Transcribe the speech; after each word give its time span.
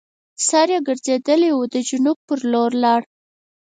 سر 0.47 0.67
یې 0.73 0.79
ګرځېدلی 0.87 1.49
وو 1.53 1.63
د 1.73 1.75
جنوب 1.87 2.17
پر 2.27 2.39
لور 2.51 2.71
لاړ. 2.83 3.01